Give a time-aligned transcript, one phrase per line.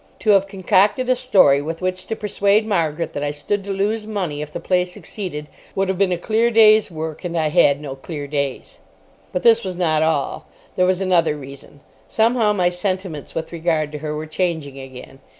[0.21, 4.07] To have concocted a story with which to persuade Margaret that I stood to lose
[4.07, 7.23] money if the play succeeded would have been a clear day's work.
[7.23, 8.79] And I had no clear days.
[9.31, 10.47] But this was not all.
[10.75, 11.81] There was another reason.
[12.07, 15.19] Somehow my sentiments with regard to her were changing again.